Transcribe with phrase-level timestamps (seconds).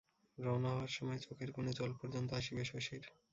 [0.37, 3.03] রওনা হওয়ার সময় চোখের কোণে জল পর্যন্ত আসিবে শশীর।